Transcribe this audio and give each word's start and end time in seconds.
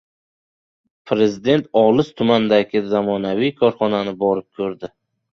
Prezident 1.09 1.67
olis 1.81 2.09
tumandagi 2.21 2.81
zamonaviy 2.93 3.51
korxonani 3.59 4.15
borib 4.25 4.49
ko‘rdi 4.63 4.91